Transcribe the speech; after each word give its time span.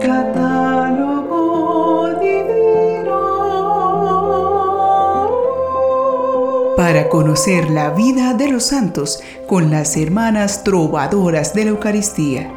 Catálogo 0.00 1.38
divino. 2.20 3.18
Para 6.76 7.08
conocer 7.10 7.68
la 7.70 7.90
vida 7.90 8.32
de 8.32 8.48
los 8.48 8.64
santos 8.64 9.22
con 9.46 9.70
las 9.70 9.98
hermanas 9.98 10.64
trovadoras 10.64 11.52
de 11.52 11.64
la 11.64 11.70
Eucaristía. 11.70 12.50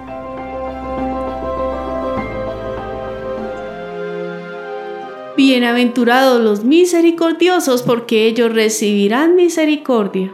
Bienaventurados 5.36 6.42
los 6.42 6.64
misericordiosos 6.64 7.84
porque 7.84 8.28
ellos 8.28 8.54
recibirán 8.54 9.36
misericordia. 9.36 10.34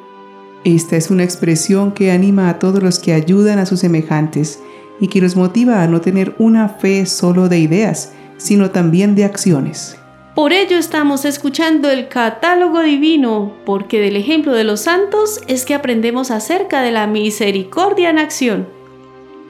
Esta 0.63 0.95
es 0.97 1.09
una 1.09 1.23
expresión 1.23 1.93
que 1.93 2.11
anima 2.11 2.49
a 2.49 2.59
todos 2.59 2.83
los 2.83 2.99
que 2.99 3.13
ayudan 3.13 3.57
a 3.57 3.65
sus 3.65 3.79
semejantes 3.79 4.59
y 4.99 5.07
que 5.07 5.21
los 5.21 5.35
motiva 5.35 5.83
a 5.83 5.87
no 5.87 6.01
tener 6.01 6.35
una 6.39 6.69
fe 6.69 7.05
solo 7.05 7.49
de 7.49 7.59
ideas, 7.59 8.13
sino 8.37 8.71
también 8.71 9.15
de 9.15 9.25
acciones. 9.25 9.97
Por 10.35 10.53
ello 10.53 10.77
estamos 10.77 11.25
escuchando 11.25 11.89
el 11.89 12.07
catálogo 12.07 12.81
divino, 12.81 13.53
porque 13.65 13.99
del 13.99 14.15
ejemplo 14.15 14.53
de 14.53 14.63
los 14.63 14.81
santos 14.81 15.41
es 15.47 15.65
que 15.65 15.73
aprendemos 15.73 16.31
acerca 16.31 16.81
de 16.81 16.91
la 16.91 17.07
misericordia 17.07 18.09
en 18.09 18.19
acción. 18.19 18.67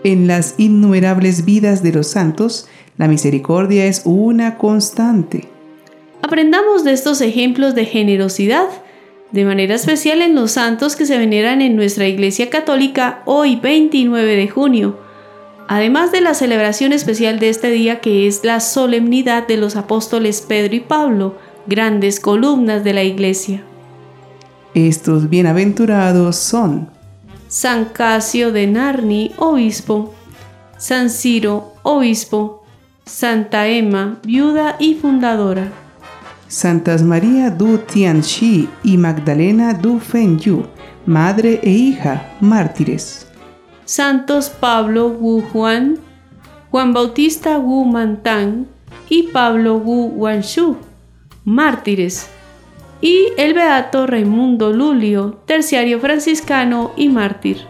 En 0.03 0.27
las 0.27 0.55
innumerables 0.57 1.45
vidas 1.45 1.83
de 1.83 1.91
los 1.91 2.07
santos, 2.07 2.67
la 2.97 3.07
misericordia 3.07 3.85
es 3.85 4.01
una 4.05 4.57
constante. 4.57 5.49
Aprendamos 6.21 6.83
de 6.83 6.93
estos 6.93 7.21
ejemplos 7.21 7.75
de 7.75 7.85
generosidad, 7.85 8.67
de 9.31 9.45
manera 9.45 9.75
especial 9.75 10.21
en 10.21 10.35
los 10.35 10.51
santos 10.51 10.95
que 10.95 11.05
se 11.05 11.17
veneran 11.17 11.61
en 11.61 11.75
nuestra 11.75 12.07
Iglesia 12.07 12.49
Católica 12.49 13.21
hoy 13.25 13.57
29 13.57 14.35
de 14.35 14.47
junio, 14.47 14.97
además 15.69 16.11
de 16.11 16.19
la 16.19 16.33
celebración 16.33 16.93
especial 16.93 17.37
de 17.37 17.49
este 17.49 17.69
día 17.69 18.01
que 18.01 18.25
es 18.25 18.43
la 18.43 18.59
solemnidad 18.59 19.47
de 19.47 19.55
los 19.55 19.75
apóstoles 19.75 20.41
Pedro 20.41 20.75
y 20.75 20.79
Pablo, 20.79 21.37
grandes 21.67 22.19
columnas 22.19 22.83
de 22.83 22.93
la 22.93 23.03
Iglesia. 23.03 23.61
Estos 24.73 25.29
bienaventurados 25.29 26.37
son 26.37 26.89
San 27.47 27.85
Casio 27.85 28.51
de 28.51 28.65
Narni, 28.65 29.31
obispo, 29.37 30.15
San 30.79 31.11
Ciro, 31.11 31.75
obispo, 31.83 32.63
Santa 33.05 33.67
Emma, 33.67 34.17
viuda 34.23 34.75
y 34.79 34.95
fundadora. 34.95 35.71
Santas 36.47 37.03
María 37.03 37.51
du 37.51 37.77
Tianxi 37.77 38.67
y 38.83 38.97
Magdalena 38.97 39.75
du 39.75 39.99
Fenyu, 39.99 40.65
madre 41.05 41.59
e 41.61 41.69
hija, 41.69 42.35
mártires. 42.41 43.28
Santos 43.89 44.51
Pablo 44.51 45.09
Wu 45.09 45.41
Juan, 45.51 45.97
Juan 46.69 46.93
Bautista 46.93 47.57
Wu 47.57 47.85
Mantang 47.85 48.67
y 49.09 49.23
Pablo 49.23 49.77
Wu 49.77 50.13
Wanshu, 50.15 50.77
mártires. 51.43 52.29
Y 53.01 53.29
el 53.35 53.55
beato 53.55 54.05
Raimundo 54.05 54.71
Lulio, 54.71 55.39
terciario 55.47 55.99
franciscano 55.99 56.91
y 56.97 57.09
mártir. 57.09 57.61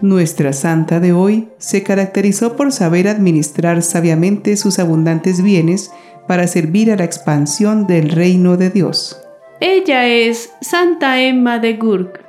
Nuestra 0.00 0.52
santa 0.52 1.00
de 1.00 1.12
hoy 1.12 1.48
se 1.58 1.82
caracterizó 1.82 2.54
por 2.54 2.70
saber 2.70 3.08
administrar 3.08 3.82
sabiamente 3.82 4.56
sus 4.56 4.78
abundantes 4.78 5.42
bienes 5.42 5.90
para 6.28 6.46
servir 6.46 6.92
a 6.92 6.96
la 6.96 7.04
expansión 7.04 7.88
del 7.88 8.10
reino 8.10 8.56
de 8.56 8.70
Dios. 8.70 9.20
Ella 9.58 10.06
es 10.06 10.52
Santa 10.60 11.20
Emma 11.20 11.58
de 11.58 11.72
Gurk. 11.72 12.24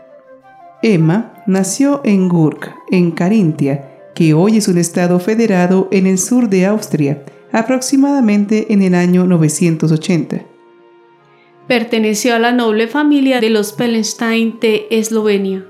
Emma 0.81 1.36
nació 1.47 2.01
en 2.03 2.29
Gurk, 2.29 2.75
en 2.91 3.11
Carintia, 3.11 3.89
que 4.13 4.33
hoy 4.33 4.57
es 4.57 4.67
un 4.67 4.77
estado 4.77 5.19
federado 5.19 5.87
en 5.91 6.05
el 6.05 6.17
sur 6.17 6.49
de 6.49 6.65
Austria, 6.65 7.23
aproximadamente 7.51 8.73
en 8.73 8.81
el 8.81 8.93
año 8.93 9.25
980. 9.25 10.43
Perteneció 11.67 12.35
a 12.35 12.39
la 12.39 12.51
noble 12.51 12.87
familia 12.87 13.41
de 13.41 13.49
los 13.49 13.73
Pelenstein 13.73 14.59
de 14.59 14.87
Eslovenia. 14.89 15.65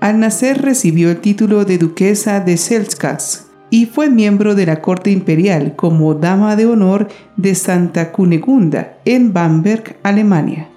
Al 0.00 0.18
nacer 0.18 0.62
recibió 0.62 1.10
el 1.10 1.20
título 1.20 1.64
de 1.64 1.78
duquesa 1.78 2.40
de 2.40 2.56
Selskats 2.56 3.50
y 3.70 3.86
fue 3.86 4.10
miembro 4.10 4.54
de 4.54 4.66
la 4.66 4.80
corte 4.80 5.10
imperial 5.10 5.76
como 5.76 6.14
dama 6.14 6.56
de 6.56 6.66
honor 6.66 7.08
de 7.36 7.54
Santa 7.54 8.12
Cunegunda 8.12 8.98
en 9.04 9.32
Bamberg, 9.32 9.96
Alemania. 10.02 10.68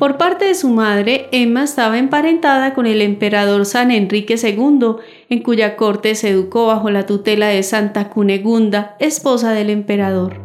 Por 0.00 0.16
parte 0.16 0.46
de 0.46 0.54
su 0.54 0.70
madre, 0.70 1.26
Emma 1.30 1.62
estaba 1.62 1.98
emparentada 1.98 2.72
con 2.72 2.86
el 2.86 3.02
emperador 3.02 3.66
San 3.66 3.90
Enrique 3.90 4.36
II, 4.42 4.96
en 5.28 5.42
cuya 5.42 5.76
corte 5.76 6.14
se 6.14 6.30
educó 6.30 6.68
bajo 6.68 6.88
la 6.88 7.04
tutela 7.04 7.48
de 7.48 7.62
Santa 7.62 8.08
Cunegunda, 8.08 8.96
esposa 8.98 9.52
del 9.52 9.68
emperador. 9.68 10.40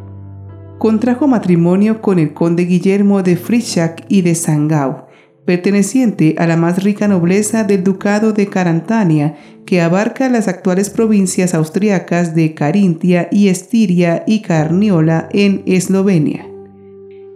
Contrajo 0.77 1.27
matrimonio 1.27 2.01
con 2.01 2.19
el 2.19 2.33
conde 2.33 2.63
Guillermo 2.63 3.23
de 3.23 3.37
Frischach 3.37 4.01
y 4.09 4.23
de 4.23 4.35
Sangau, 4.35 5.05
perteneciente 5.45 6.35
a 6.37 6.47
la 6.47 6.57
más 6.57 6.83
rica 6.83 7.07
nobleza 7.07 7.63
del 7.63 7.81
ducado 7.85 8.33
de 8.33 8.47
Carantania, 8.47 9.37
que 9.65 9.79
abarca 9.79 10.27
las 10.27 10.49
actuales 10.49 10.89
provincias 10.89 11.53
austriacas 11.53 12.35
de 12.35 12.53
Carintia 12.55 13.29
y 13.31 13.47
Estiria 13.47 14.25
y 14.27 14.41
Carniola 14.41 15.29
en 15.31 15.63
Eslovenia. 15.65 16.45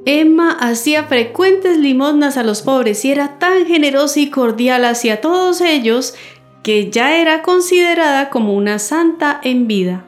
Emma 0.06 0.52
hacía 0.52 1.04
frecuentes 1.04 1.78
limosnas 1.78 2.38
a 2.38 2.44
los 2.44 2.62
pobres 2.62 3.04
y 3.06 3.12
era 3.12 3.38
tan 3.38 3.66
generosa 3.66 4.20
y 4.20 4.30
cordial 4.30 4.86
hacia 4.86 5.22
todos 5.22 5.62
ellos 5.62 6.16
que 6.64 6.90
ya 6.90 7.18
era 7.18 7.42
considerada 7.42 8.30
como 8.30 8.56
una 8.56 8.80
santa 8.80 9.40
en 9.44 9.68
vida. 9.68 10.06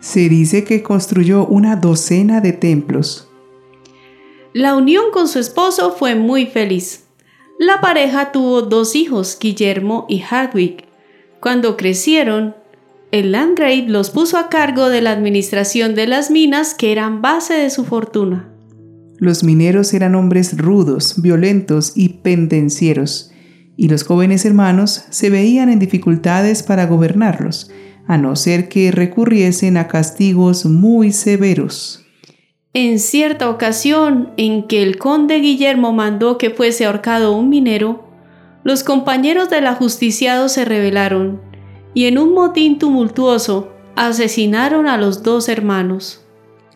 Se 0.00 0.28
dice 0.28 0.64
que 0.64 0.82
construyó 0.82 1.46
una 1.46 1.76
docena 1.76 2.40
de 2.40 2.52
templos. 2.52 3.28
La 4.52 4.76
unión 4.76 5.06
con 5.12 5.28
su 5.28 5.38
esposo 5.38 5.92
fue 5.92 6.14
muy 6.14 6.46
feliz. 6.46 7.06
La 7.58 7.80
pareja 7.80 8.32
tuvo 8.32 8.62
dos 8.62 8.94
hijos, 8.96 9.38
Guillermo 9.40 10.06
y 10.08 10.20
Hardwick. 10.20 10.84
Cuando 11.40 11.76
crecieron, 11.76 12.54
el 13.10 13.32
Landgrave 13.32 13.84
los 13.88 14.10
puso 14.10 14.38
a 14.38 14.48
cargo 14.48 14.88
de 14.88 15.00
la 15.00 15.12
administración 15.12 15.94
de 15.94 16.06
las 16.06 16.30
minas 16.30 16.74
que 16.74 16.92
eran 16.92 17.22
base 17.22 17.54
de 17.54 17.70
su 17.70 17.84
fortuna. 17.84 18.53
Los 19.18 19.44
mineros 19.44 19.94
eran 19.94 20.14
hombres 20.14 20.56
rudos, 20.58 21.20
violentos 21.22 21.92
y 21.94 22.08
pendencieros, 22.08 23.30
y 23.76 23.88
los 23.88 24.04
jóvenes 24.04 24.44
hermanos 24.44 25.04
se 25.10 25.30
veían 25.30 25.68
en 25.68 25.78
dificultades 25.78 26.62
para 26.62 26.86
gobernarlos, 26.86 27.70
a 28.06 28.18
no 28.18 28.36
ser 28.36 28.68
que 28.68 28.90
recurriesen 28.90 29.76
a 29.76 29.88
castigos 29.88 30.66
muy 30.66 31.12
severos. 31.12 32.04
En 32.72 32.98
cierta 32.98 33.48
ocasión 33.48 34.32
en 34.36 34.66
que 34.66 34.82
el 34.82 34.98
conde 34.98 35.36
Guillermo 35.36 35.92
mandó 35.92 36.38
que 36.38 36.50
fuese 36.50 36.86
ahorcado 36.86 37.36
un 37.36 37.48
minero, 37.48 38.08
los 38.64 38.82
compañeros 38.82 39.48
del 39.48 39.68
ajusticiado 39.68 40.48
se 40.48 40.64
rebelaron 40.64 41.40
y 41.94 42.06
en 42.06 42.18
un 42.18 42.34
motín 42.34 42.78
tumultuoso 42.78 43.68
asesinaron 43.94 44.88
a 44.88 44.96
los 44.96 45.22
dos 45.22 45.48
hermanos. 45.48 46.23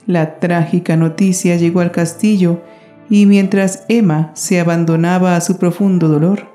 La 0.08 0.38
trágica 0.38 0.96
noticia 0.96 1.56
llegó 1.56 1.80
al 1.80 1.92
castillo 1.92 2.62
y 3.10 3.26
mientras 3.26 3.84
Emma 3.90 4.30
se 4.32 4.58
abandonaba 4.58 5.36
a 5.36 5.42
su 5.42 5.58
profundo 5.58 6.08
dolor, 6.08 6.48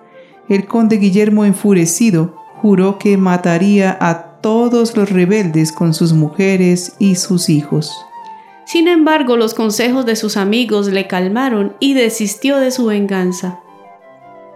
el 0.49 0.65
conde 0.65 0.97
Guillermo 0.97 1.45
enfurecido 1.45 2.35
juró 2.63 2.97
que 2.97 3.15
mataría 3.15 3.95
a 4.01 4.41
todos 4.41 4.97
los 4.97 5.11
rebeldes 5.11 5.71
con 5.71 5.93
sus 5.93 6.13
mujeres 6.13 6.95
y 6.97 7.13
sus 7.13 7.47
hijos. 7.47 7.91
Sin 8.65 8.87
embargo, 8.87 9.37
los 9.37 9.53
consejos 9.53 10.07
de 10.07 10.15
sus 10.15 10.35
amigos 10.35 10.87
le 10.87 11.05
calmaron 11.05 11.75
y 11.79 11.93
desistió 11.93 12.57
de 12.57 12.71
su 12.71 12.87
venganza. 12.87 13.59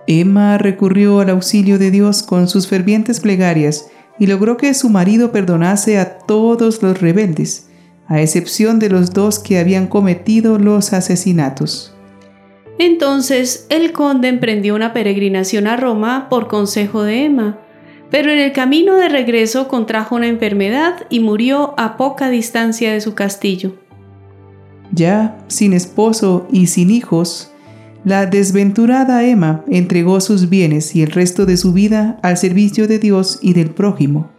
Emma 0.07 0.57
recurrió 0.57 1.19
al 1.19 1.29
auxilio 1.29 1.77
de 1.77 1.91
Dios 1.91 2.23
con 2.23 2.47
sus 2.47 2.67
fervientes 2.67 3.19
plegarias 3.19 3.91
y 4.17 4.25
logró 4.25 4.57
que 4.57 4.73
su 4.73 4.89
marido 4.89 5.31
perdonase 5.31 5.99
a 5.99 6.17
todos 6.17 6.81
los 6.81 6.99
rebeldes, 6.99 7.66
a 8.07 8.21
excepción 8.21 8.79
de 8.79 8.89
los 8.89 9.13
dos 9.13 9.39
que 9.39 9.59
habían 9.59 9.87
cometido 9.87 10.57
los 10.59 10.93
asesinatos. 10.93 11.93
Entonces 12.79 13.65
el 13.69 13.91
conde 13.91 14.27
emprendió 14.27 14.75
una 14.75 14.93
peregrinación 14.93 15.67
a 15.67 15.77
Roma 15.77 16.27
por 16.29 16.47
consejo 16.47 17.03
de 17.03 17.25
Emma, 17.25 17.59
pero 18.09 18.31
en 18.31 18.39
el 18.39 18.53
camino 18.53 18.95
de 18.95 19.09
regreso 19.09 19.67
contrajo 19.67 20.15
una 20.15 20.27
enfermedad 20.27 21.05
y 21.09 21.19
murió 21.19 21.73
a 21.77 21.97
poca 21.97 22.29
distancia 22.29 22.93
de 22.93 23.01
su 23.01 23.15
castillo. 23.15 23.73
Ya 24.91 25.37
sin 25.47 25.73
esposo 25.73 26.47
y 26.51 26.67
sin 26.67 26.91
hijos, 26.91 27.51
la 28.05 28.25
desventurada 28.25 29.25
Emma 29.25 29.65
entregó 29.67 30.21
sus 30.21 30.49
bienes 30.49 30.95
y 30.95 31.01
el 31.01 31.11
resto 31.11 31.45
de 31.45 31.57
su 31.57 31.73
vida 31.73 32.19
al 32.21 32.37
servicio 32.37 32.87
de 32.87 32.99
Dios 32.99 33.39
y 33.41 33.53
del 33.53 33.71
prójimo. 33.71 34.29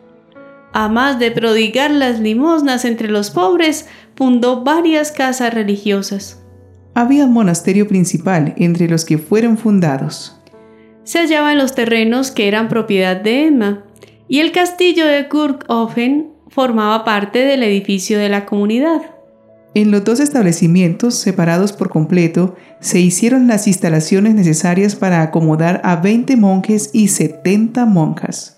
A 0.73 0.89
más 0.89 1.19
de 1.19 1.31
prodigar 1.31 1.91
las 1.91 2.21
limosnas 2.21 2.85
entre 2.85 3.09
los 3.09 3.31
pobres, 3.31 3.87
fundó 4.17 4.65
varias 4.65 5.13
casas 5.13 5.55
religiosas. 5.55 6.43
Había 6.95 7.25
un 7.25 7.33
monasterio 7.33 7.87
principal 7.87 8.55
entre 8.57 8.89
los 8.89 9.05
que 9.05 9.19
fueron 9.19 9.57
fundados. 9.57 10.41
Se 11.05 11.21
hallaba 11.21 11.53
en 11.53 11.59
los 11.59 11.75
terrenos 11.75 12.31
que 12.31 12.49
eran 12.49 12.69
propiedad 12.69 13.17
de 13.17 13.47
Emma, 13.47 13.85
y 14.29 14.41
el 14.41 14.53
castillo 14.53 15.07
de 15.07 15.29
Kurkhofen 15.29 16.33
formaba 16.49 17.05
parte 17.05 17.39
del 17.45 17.63
edificio 17.63 18.19
de 18.19 18.29
la 18.29 18.45
comunidad. 18.45 19.01
En 19.75 19.91
los 19.91 20.05
dos 20.05 20.21
establecimientos, 20.21 21.15
separados 21.15 21.73
por 21.73 21.89
completo, 21.89 22.57
se 22.81 23.01
hicieron 23.01 23.47
las 23.47 23.67
instalaciones 23.67 24.35
necesarias 24.35 24.97
para 24.97 25.23
acomodar 25.23 25.81
a 25.85 25.97
20 25.97 26.37
monjes 26.37 26.91
y 26.93 27.09
70 27.09 27.87
monjas. 27.87 28.58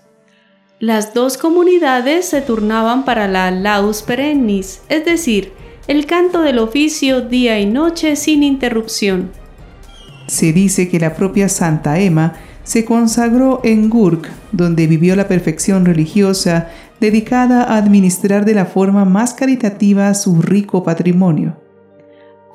Las 0.81 1.13
dos 1.13 1.37
comunidades 1.37 2.25
se 2.25 2.41
turnaban 2.41 3.05
para 3.05 3.27
la 3.27 3.51
laus 3.51 4.01
perennis, 4.01 4.81
es 4.89 5.05
decir, 5.05 5.53
el 5.87 6.07
canto 6.07 6.41
del 6.41 6.57
oficio 6.57 7.21
día 7.21 7.59
y 7.59 7.67
noche 7.67 8.15
sin 8.15 8.41
interrupción. 8.41 9.29
Se 10.25 10.51
dice 10.51 10.89
que 10.89 10.99
la 10.99 11.13
propia 11.13 11.49
Santa 11.49 11.99
Emma 11.99 12.33
se 12.63 12.83
consagró 12.83 13.61
en 13.63 13.91
Gurk, 13.91 14.27
donde 14.53 14.87
vivió 14.87 15.15
la 15.15 15.27
perfección 15.27 15.85
religiosa 15.85 16.69
dedicada 16.99 17.61
a 17.61 17.77
administrar 17.77 18.43
de 18.43 18.55
la 18.55 18.65
forma 18.65 19.05
más 19.05 19.35
caritativa 19.35 20.11
su 20.15 20.41
rico 20.41 20.83
patrimonio. 20.83 21.61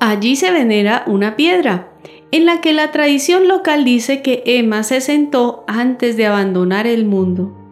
Allí 0.01 0.35
se 0.35 0.51
venera 0.51 1.05
una 1.07 1.37
piedra, 1.37 1.93
en 2.31 2.45
la 2.45 2.59
que 2.59 2.73
la 2.73 2.91
tradición 2.91 3.47
local 3.47 3.85
dice 3.85 4.21
que 4.21 4.43
Emma 4.45 4.83
se 4.83 4.99
sentó 4.99 5.63
antes 5.69 6.17
de 6.17 6.25
abandonar 6.25 6.87
el 6.87 7.05
mundo. 7.05 7.63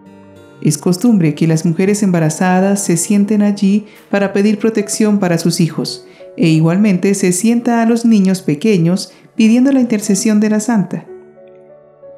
Es 0.61 0.77
costumbre 0.77 1.35
que 1.35 1.47
las 1.47 1.65
mujeres 1.65 2.01
embarazadas 2.03 2.83
se 2.83 2.97
sienten 2.97 3.41
allí 3.41 3.85
para 4.09 4.33
pedir 4.33 4.57
protección 4.57 5.19
para 5.19 5.37
sus 5.37 5.59
hijos, 5.59 6.07
e 6.37 6.47
igualmente 6.49 7.13
se 7.13 7.31
sienta 7.31 7.81
a 7.81 7.85
los 7.85 8.05
niños 8.05 8.41
pequeños 8.41 9.11
pidiendo 9.35 9.71
la 9.71 9.81
intercesión 9.81 10.39
de 10.39 10.49
la 10.49 10.59
santa. 10.59 11.05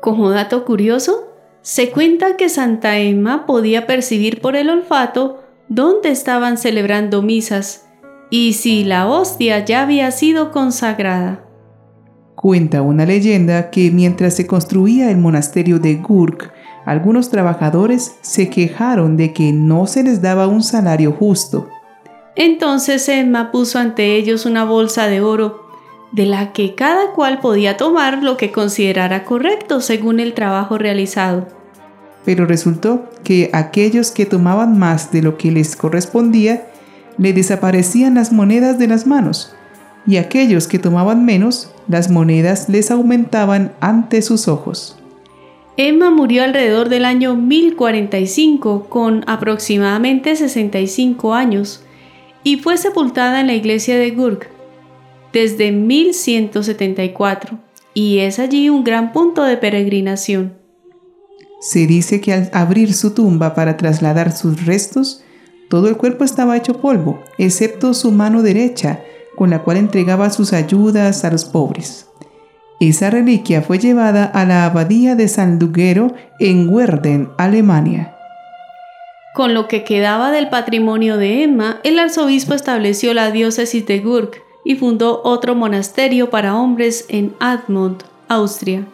Como 0.01 0.30
dato 0.30 0.66
curioso, 0.66 1.34
se 1.62 1.89
cuenta 1.89 2.38
que 2.38 2.50
Santa 2.50 2.98
Emma 3.00 3.45
podía 3.45 3.88
percibir 3.88 4.39
por 4.39 4.56
el 4.56 4.69
olfato 4.69 5.44
dónde 5.68 6.10
estaban 6.10 6.57
celebrando 6.57 7.22
misas 7.22 7.88
y 8.30 8.54
si 8.54 8.84
la 8.84 9.07
hostia 9.07 9.66
ya 9.66 9.81
había 9.81 10.12
sido 10.12 10.51
consagrada. 10.51 11.44
Cuenta 12.36 12.81
una 12.84 13.06
leyenda 13.06 13.69
que 13.72 13.89
mientras 13.92 14.36
se 14.36 14.45
construía 14.45 15.10
el 15.10 15.18
monasterio 15.18 15.80
de 15.80 15.95
Gurk, 15.95 16.54
algunos 16.88 17.30
trabajadores 17.30 18.16
se 18.22 18.50
quejaron 18.50 19.18
de 19.18 19.34
que 19.34 19.51
no 19.51 19.88
se 19.88 20.04
les 20.04 20.22
daba 20.22 20.48
un 20.48 20.63
salario 20.63 21.12
justo. 21.12 21.68
Entonces 22.38 23.10
Emma 23.10 23.51
puso 23.51 23.78
ante 23.78 24.16
ellos 24.16 24.45
una 24.45 24.63
bolsa 24.63 25.07
de 25.07 25.19
oro 25.19 25.68
de 26.13 26.25
la 26.25 26.54
que 26.54 26.75
cada 26.75 27.12
cual 27.12 27.42
podía 27.42 27.75
tomar 27.75 28.24
lo 28.24 28.38
que 28.38 28.54
considerara 28.54 29.25
correcto 29.25 29.81
según 29.81 30.22
el 30.22 30.34
trabajo 30.34 30.78
realizado. 30.78 31.50
Pero 32.24 32.45
resultó 32.45 33.10
que 33.22 33.50
aquellos 33.51 34.12
que 34.12 34.25
tomaban 34.25 34.80
más 34.80 35.12
de 35.12 35.22
lo 35.22 35.38
que 35.38 35.51
les 35.51 35.75
correspondía, 35.75 36.68
le 37.18 37.34
desaparecían 37.34 38.16
las 38.16 38.31
monedas 38.31 38.80
de 38.80 38.88
las 38.88 39.06
manos, 39.06 39.54
y 40.06 40.16
aquellos 40.16 40.69
que 40.69 40.80
tomaban 40.80 41.25
menos, 41.25 41.69
las 41.89 42.10
monedas 42.10 42.69
les 42.69 42.92
aumentaban 42.92 43.74
ante 43.81 44.22
sus 44.22 44.48
ojos. 44.48 44.98
Emma 45.79 46.09
murió 46.09 46.44
alrededor 46.44 46.89
del 46.89 47.06
año 47.06 47.35
1045 47.35 48.89
con 48.89 49.24
aproximadamente 49.27 50.35
65 50.35 51.35
años 51.35 51.83
y 52.44 52.57
fue 52.57 52.77
sepultada 52.77 53.41
en 53.41 53.47
la 53.47 53.53
iglesia 53.53 53.95
de 53.95 54.09
Gurk, 54.09 54.50
desde 55.33 55.71
1174 55.71 57.59
y 57.94 58.19
es 58.19 58.39
allí 58.39 58.69
un 58.69 58.83
gran 58.83 59.12
punto 59.13 59.44
de 59.44 59.57
peregrinación. 59.57 60.57
Se 61.62 61.85
dice 61.85 62.21
que 62.21 62.33
al 62.33 62.50
abrir 62.53 62.91
su 62.95 63.12
tumba 63.12 63.53
para 63.53 63.77
trasladar 63.77 64.31
sus 64.31 64.65
restos, 64.65 65.24
todo 65.69 65.89
el 65.89 65.97
cuerpo 65.97 66.24
estaba 66.24 66.57
hecho 66.57 66.81
polvo, 66.81 67.19
excepto 67.38 67.94
su 67.94 68.12
mano 68.12 68.41
derecha, 68.41 69.01
con 69.35 69.51
la 69.51 69.62
cual 69.62 69.77
entregaba 69.77 70.31
sus 70.31 70.53
ayudas 70.53 71.24
a 71.24 71.29
los 71.29 71.45
pobres. 71.45 72.06
Esa 72.79 73.09
reliquia 73.09 73.62
fue 73.62 73.79
llevada 73.79 74.25
a 74.25 74.45
la 74.45 74.65
abadía 74.65 75.15
de 75.15 75.27
San 75.27 75.57
Luguero 75.59 76.13
en 76.39 76.71
Werden, 76.71 77.29
Alemania. 77.38 78.15
Con 79.33 79.53
lo 79.53 79.68
que 79.68 79.83
quedaba 79.83 80.31
del 80.31 80.50
patrimonio 80.50 81.18
de 81.18 81.44
Emma, 81.44 81.79
el 81.83 81.97
arzobispo 82.00 82.53
estableció 82.53 83.13
la 83.13 83.31
diócesis 83.31 83.85
de 83.85 84.00
Gurk, 84.00 84.41
y 84.68 84.75
fundó 84.75 85.21
otro 85.24 85.56
monasterio 85.56 86.29
para 86.29 86.57
hombres 86.57 87.06
en 87.07 87.33
Admont, 87.39 88.03
Austria. 88.27 88.85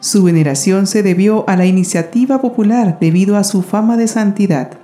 Su 0.00 0.24
veneración 0.24 0.88
se 0.88 1.04
debió 1.04 1.44
a 1.48 1.54
la 1.54 1.66
iniciativa 1.66 2.40
popular 2.40 2.98
debido 3.00 3.36
a 3.36 3.44
su 3.44 3.62
fama 3.62 3.96
de 3.96 4.08
santidad. 4.08 4.80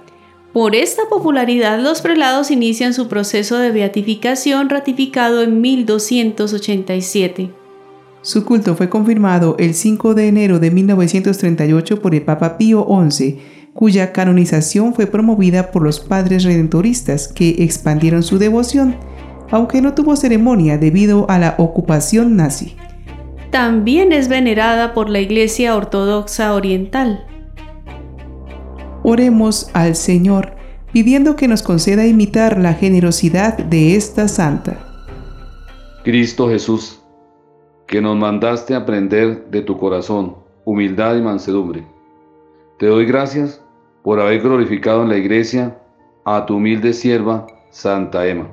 Por 0.52 0.76
esta 0.76 1.08
popularidad, 1.08 1.80
los 1.80 2.00
prelados 2.00 2.52
inician 2.52 2.94
su 2.94 3.08
proceso 3.08 3.58
de 3.58 3.72
beatificación 3.72 4.70
ratificado 4.70 5.42
en 5.42 5.60
1287. 5.60 7.50
Su 8.22 8.44
culto 8.44 8.74
fue 8.74 8.88
confirmado 8.88 9.56
el 9.58 9.74
5 9.74 10.14
de 10.14 10.28
enero 10.28 10.58
de 10.58 10.70
1938 10.70 12.02
por 12.02 12.14
el 12.14 12.22
Papa 12.22 12.58
Pío 12.58 12.86
XI, 13.10 13.38
cuya 13.72 14.12
canonización 14.12 14.94
fue 14.94 15.06
promovida 15.06 15.70
por 15.70 15.82
los 15.82 16.00
padres 16.00 16.44
redentoristas 16.44 17.28
que 17.28 17.56
expandieron 17.58 18.22
su 18.22 18.38
devoción 18.38 18.96
aunque 19.50 19.80
no 19.80 19.94
tuvo 19.94 20.16
ceremonia 20.16 20.78
debido 20.78 21.28
a 21.30 21.38
la 21.38 21.54
ocupación 21.58 22.36
nazi. 22.36 22.76
También 23.50 24.12
es 24.12 24.28
venerada 24.28 24.92
por 24.92 25.08
la 25.08 25.20
Iglesia 25.20 25.76
Ortodoxa 25.76 26.54
Oriental. 26.54 27.24
Oremos 29.02 29.70
al 29.72 29.94
Señor 29.94 30.56
pidiendo 30.92 31.36
que 31.36 31.46
nos 31.46 31.62
conceda 31.62 32.06
imitar 32.06 32.58
la 32.58 32.74
generosidad 32.74 33.58
de 33.58 33.96
esta 33.96 34.28
santa. 34.28 34.78
Cristo 36.04 36.48
Jesús, 36.48 36.95
que 37.86 38.00
nos 38.00 38.16
mandaste 38.16 38.74
aprender 38.74 39.46
de 39.50 39.62
tu 39.62 39.78
corazón, 39.78 40.36
humildad 40.64 41.16
y 41.16 41.22
mansedumbre. 41.22 41.86
Te 42.78 42.86
doy 42.86 43.06
gracias 43.06 43.62
por 44.02 44.20
haber 44.20 44.40
glorificado 44.40 45.02
en 45.02 45.08
la 45.08 45.16
iglesia 45.16 45.78
a 46.24 46.46
tu 46.46 46.56
humilde 46.56 46.92
sierva, 46.92 47.46
Santa 47.70 48.26
Emma 48.26 48.48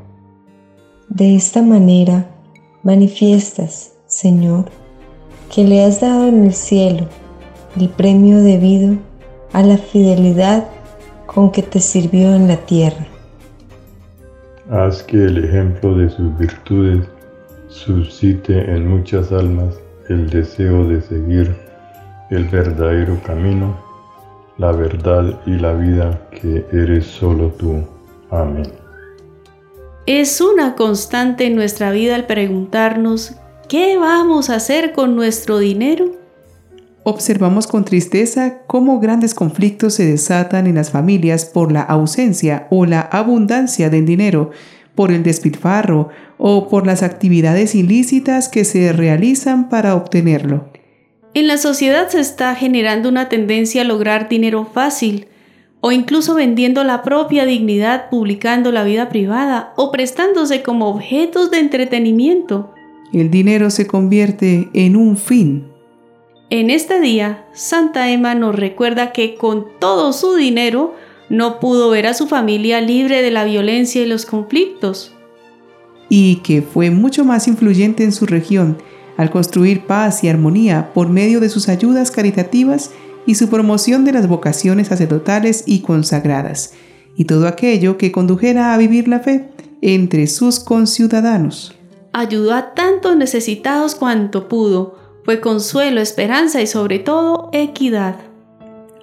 de 1.14 1.36
esta 1.36 1.62
manera 1.62 2.26
manifiestas, 2.82 3.96
Señor, 4.08 4.66
que 5.54 5.64
le 5.64 5.84
has 5.84 6.02
dado 6.02 6.28
en 6.28 6.46
el 6.46 6.54
cielo 6.54 7.08
el 7.80 7.90
premio 7.90 8.42
debido 8.42 8.98
a 9.52 9.62
la 9.62 9.78
fidelidad 9.78 10.68
con 11.28 11.52
que 11.52 11.62
te 11.62 11.80
sirvió 11.80 12.34
en 12.34 12.48
la 12.48 12.58
tierra. 12.58 13.06
Haz 14.72 15.04
que 15.04 15.18
el 15.18 15.44
ejemplo 15.44 15.96
de 15.96 16.10
sus 16.10 16.36
virtudes 16.38 17.08
suscite 17.74 18.72
en 18.72 18.88
muchas 18.88 19.32
almas 19.32 19.75
el 20.08 20.30
deseo 20.30 20.88
de 20.88 21.01
seguir 21.01 21.56
el 22.30 22.46
verdadero 22.46 23.20
camino, 23.25 23.75
la 24.58 24.72
verdad 24.72 25.39
y 25.46 25.51
la 25.51 25.74
vida 25.74 26.27
que 26.32 26.65
eres 26.72 27.06
solo 27.06 27.50
tú. 27.58 27.84
Amén. 28.30 28.72
Es 30.06 30.39
una 30.39 30.75
constante 30.75 31.46
en 31.48 31.56
nuestra 31.56 31.92
vida 31.92 32.15
el 32.15 32.25
preguntarnos, 32.25 33.36
¿qué 33.68 33.98
vamos 33.98 34.50
a 34.50 34.56
hacer 34.56 34.94
con 34.94 35.15
nuestro 35.15 35.58
dinero? 35.58 36.12
Observamos 37.03 37.68
con 37.68 37.86
tristeza 37.86 38.60
cómo 38.68 39.00
grandes 39.00 39.34
conflictos 39.34 39.96
se 39.96 40.06
desatan 40.06 40.68
en 40.68 40.75
las 40.75 40.92
familias 40.92 41.46
por 41.46 41.72
la 41.72 41.82
ausencia 41.82 42.68
o 42.70 42.86
la 42.86 43.01
abundancia 43.01 43.89
del 43.89 44.06
dinero, 44.06 44.51
por 44.96 45.12
el 45.12 45.24
despilfarro 45.24 46.10
o 46.38 46.70
por 46.70 46.86
las 46.86 47.04
actividades 47.04 47.76
ilícitas 47.76 48.50
que 48.50 48.66
se 48.66 48.94
realizan 48.94 49.70
para 49.70 49.96
obtenerlo. 49.96 50.70
En 51.34 51.48
la 51.48 51.58
sociedad 51.58 52.10
se 52.10 52.20
está 52.20 52.54
generando 52.56 53.10
una 53.10 53.28
tendencia 53.28 53.82
a 53.82 53.86
lograr 53.86 54.30
dinero 54.30 54.70
fácil, 54.72 55.28
o 55.86 55.92
incluso 55.92 56.36
vendiendo 56.36 56.84
la 56.84 57.02
propia 57.02 57.46
dignidad 57.46 58.10
publicando 58.10 58.72
la 58.72 58.84
vida 58.84 59.10
privada 59.10 59.74
o 59.76 59.92
prestándose 59.92 60.64
como 60.64 60.88
objetos 60.88 61.52
de 61.52 61.60
entretenimiento. 61.60 62.74
El 63.12 63.30
dinero 63.30 63.70
se 63.70 63.86
convierte 63.86 64.70
en 64.74 64.96
un 64.96 65.18
fin. 65.18 65.68
En 66.50 66.70
este 66.70 67.02
día, 67.02 67.46
Santa 67.52 68.12
Emma 68.12 68.34
nos 68.34 68.56
recuerda 68.56 69.12
que 69.12 69.36
con 69.36 69.66
todo 69.80 70.14
su 70.14 70.36
dinero 70.36 70.94
no 71.34 71.60
pudo 71.60 71.90
ver 71.90 72.06
a 72.06 72.13
su 72.13 72.28
familia 72.28 72.80
libre 72.80 73.24
de 73.24 73.32
la 73.32 73.44
violencia 73.44 74.04
y 74.04 74.06
los 74.06 74.28
conflictos. 74.28 75.12
Y 76.08 76.38
que 76.38 76.62
fue 76.62 76.92
mucho 76.92 77.25
más 77.25 77.48
influyente 77.48 78.04
en 78.04 78.12
su 78.12 78.28
región 78.28 78.78
al 79.18 79.32
construir 79.32 79.88
paz 79.88 80.24
y 80.24 80.30
armonía 80.30 80.94
por 80.94 81.10
medio 81.10 81.40
de 81.40 81.50
sus 81.50 81.70
ayudas 81.70 82.12
caritativas 82.12 82.92
y 83.25 83.34
su 83.34 83.50
promoción 83.50 84.06
de 84.06 84.12
las 84.12 84.28
vocaciones 84.28 84.90
sacerdotales 84.90 85.63
y 85.66 85.80
consagradas, 85.80 86.74
y 87.16 87.25
todo 87.25 87.48
aquello 87.48 87.98
que 87.98 88.12
condujera 88.12 88.72
a 88.72 88.78
vivir 88.78 89.08
la 89.08 89.20
fe 89.20 89.50
entre 89.82 90.28
sus 90.28 90.60
conciudadanos. 90.60 91.74
Ayudó 92.12 92.54
a 92.54 92.75
tantos 92.75 93.18
necesitados 93.18 93.96
cuanto 93.96 94.48
pudo, 94.48 95.00
fue 95.25 95.40
consuelo, 95.40 96.00
esperanza 96.00 96.62
y 96.62 96.68
sobre 96.68 97.00
todo 97.00 97.50
equidad. 97.54 98.33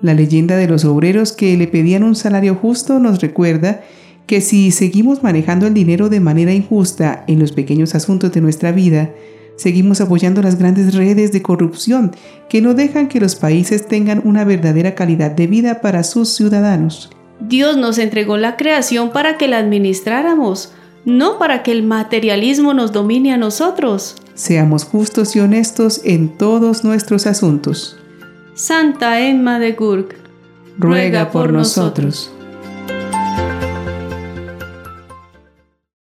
La 0.03 0.15
leyenda 0.15 0.57
de 0.57 0.67
los 0.67 0.85
obreros 0.85 1.33
que 1.33 1.57
le 1.57 1.67
pedían 1.67 2.05
un 2.05 2.17
salario 2.17 2.55
justo 2.55 2.99
nos 2.99 3.21
recuerda 3.21 3.83
que 4.27 4.41
si 4.41 4.71
seguimos 4.71 5.23
manejando 5.23 5.67
el 5.67 5.75
dinero 5.75 6.09
de 6.09 6.21
manera 6.21 6.55
injusta 6.55 7.25
en 7.27 7.39
los 7.39 7.53
pequeños 7.53 7.95
asuntos 7.95 8.33
de 8.33 8.41
nuestra 8.41 8.73
vida, 8.73 9.11
seguimos 9.57 10.01
apoyando 10.01 10.41
las 10.41 10.59
grandes 10.59 10.95
redes 10.95 11.33
de 11.33 11.43
corrupción 11.43 12.13
que 12.49 12.63
no 12.63 12.73
dejan 12.73 13.09
que 13.09 13.21
los 13.21 13.35
países 13.35 13.89
tengan 13.89 14.23
una 14.25 14.45
verdadera 14.45 14.95
calidad 14.95 15.33
de 15.33 15.47
vida 15.47 15.83
para 15.83 16.03
sus 16.03 16.31
ciudadanos. 16.31 17.11
Dios 17.41 17.77
nos 17.77 17.99
entregó 17.99 18.37
la 18.37 18.57
creación 18.57 19.11
para 19.11 19.37
que 19.37 19.49
la 19.49 19.59
administráramos, 19.59 20.73
no 21.05 21.39
para 21.39 21.63
que 21.63 21.73
el 21.73 21.83
materialismo 21.83 22.73
nos 22.73 22.93
domine 22.93 23.33
a 23.33 23.37
nosotros. 23.37 24.17
Seamos 24.35 24.85
justos 24.85 25.37
y 25.37 25.41
honestos 25.41 26.01
en 26.05 26.29
todos 26.29 26.85
nuestros 26.85 27.27
asuntos. 27.27 27.99
Santa 28.63 29.19
Emma 29.19 29.59
de 29.59 29.73
Gurk, 29.73 30.15
ruega 30.77 31.31
por 31.31 31.51
nosotros. 31.51 32.31